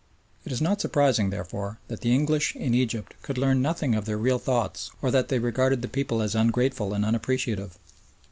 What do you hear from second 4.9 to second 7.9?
or that they regarded the people as ungrateful and unappreciative.